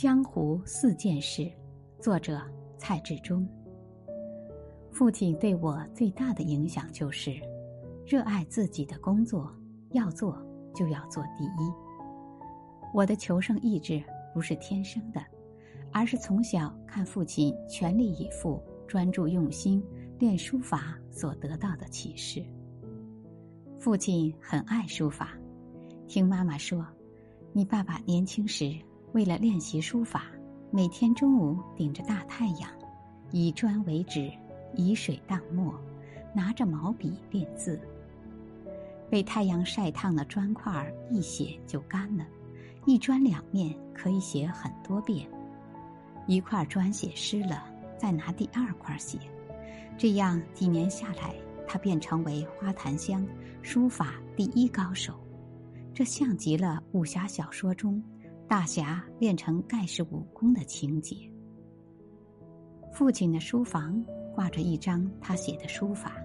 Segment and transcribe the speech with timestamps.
[0.00, 1.50] 江湖四件事，
[1.98, 2.40] 作者
[2.76, 3.44] 蔡志忠。
[4.92, 7.34] 父亲对我最大的影响就是，
[8.06, 9.52] 热爱自己的工作，
[9.90, 10.40] 要做
[10.72, 11.72] 就要做第一。
[12.94, 14.00] 我的求胜意志
[14.32, 15.20] 不是天生的，
[15.90, 19.82] 而是从小看父亲全力以赴、专注用心
[20.20, 22.40] 练书法所得到的启示。
[23.80, 25.36] 父亲很爱书法，
[26.06, 26.86] 听妈妈说，
[27.52, 28.72] 你爸爸年轻时。
[29.12, 30.26] 为了练习书法，
[30.70, 32.70] 每天中午顶着大太阳，
[33.30, 34.30] 以砖为纸，
[34.74, 35.74] 以水当墨，
[36.34, 37.80] 拿着毛笔练字。
[39.08, 42.26] 被太阳晒烫的砖块儿一写就干了，
[42.84, 45.26] 一砖两面可以写很多遍。
[46.26, 47.64] 一块砖写湿了，
[47.96, 49.18] 再拿第二块写，
[49.96, 51.34] 这样几年下来，
[51.66, 53.26] 他便成为花坛乡
[53.62, 55.14] 书法第一高手。
[55.94, 58.02] 这像极了武侠小说中。
[58.48, 61.14] 大侠练成盖世武功的情节。
[62.90, 64.02] 父亲的书房
[64.34, 66.16] 挂着一张他写的书法：“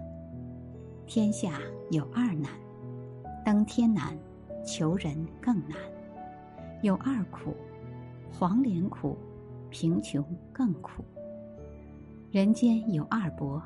[1.06, 1.59] 天下
[1.92, 2.50] 有二难，
[3.44, 4.17] 登天难，
[4.66, 5.78] 求人更难；
[6.81, 7.53] 有二苦，
[8.31, 9.17] 黄连苦，
[9.69, 11.03] 贫穷更苦；
[12.31, 13.62] 人间有二薄，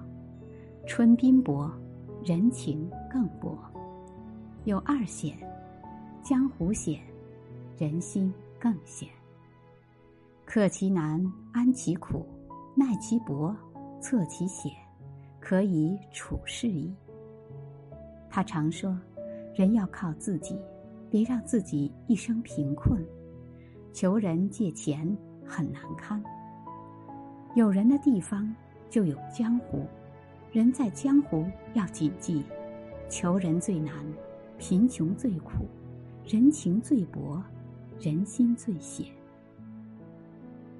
[0.87, 1.71] 春冰薄，
[2.25, 3.55] 人情更薄；
[4.63, 5.37] 有二险，
[6.23, 6.99] 江湖险，
[7.77, 9.09] 人心。”更险。
[10.45, 12.25] 克其难，安其苦，
[12.75, 13.55] 耐其薄，
[13.99, 14.71] 测其险，
[15.39, 16.93] 可以处世矣。
[18.29, 18.97] 他常说
[19.53, 20.57] ：“人要靠自己，
[21.09, 23.03] 别让自己一生贫困。
[23.91, 26.23] 求人借钱很难堪。
[27.55, 28.55] 有人的地方
[28.89, 29.85] 就有江湖，
[30.51, 32.43] 人在江湖要谨记：
[33.09, 33.93] 求人最难，
[34.57, 35.65] 贫穷最苦，
[36.25, 37.43] 人情最薄。”
[37.99, 39.07] 人心最险。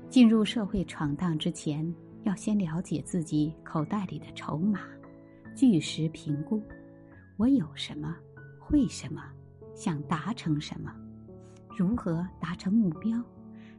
[0.09, 4.81] 进入社会闯荡之前，要先了解自己口袋里的筹码，
[5.55, 6.61] 据实评估，
[7.35, 8.15] 我有什么，
[8.59, 9.23] 会什么，
[9.73, 10.93] 想达成什么，
[11.77, 13.21] 如何达成目标，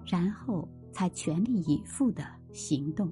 [0.04, 3.10] 然后才全力以赴的行动。